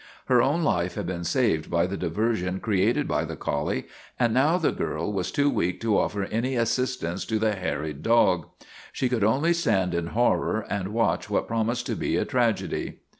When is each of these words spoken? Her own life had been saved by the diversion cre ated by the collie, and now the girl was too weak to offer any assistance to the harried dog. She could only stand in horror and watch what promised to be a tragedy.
Her 0.25 0.41
own 0.41 0.63
life 0.63 0.95
had 0.95 1.05
been 1.05 1.23
saved 1.23 1.69
by 1.69 1.85
the 1.85 1.95
diversion 1.95 2.59
cre 2.59 2.73
ated 2.73 3.07
by 3.07 3.23
the 3.23 3.35
collie, 3.35 3.85
and 4.19 4.33
now 4.33 4.57
the 4.57 4.71
girl 4.71 5.13
was 5.13 5.31
too 5.31 5.47
weak 5.47 5.79
to 5.81 5.95
offer 5.95 6.23
any 6.23 6.55
assistance 6.55 7.23
to 7.25 7.37
the 7.37 7.53
harried 7.53 8.01
dog. 8.01 8.47
She 8.91 9.07
could 9.09 9.23
only 9.23 9.53
stand 9.53 9.93
in 9.93 10.07
horror 10.07 10.61
and 10.67 10.87
watch 10.87 11.29
what 11.29 11.47
promised 11.47 11.85
to 11.85 11.95
be 11.95 12.15
a 12.17 12.25
tragedy. 12.25 13.01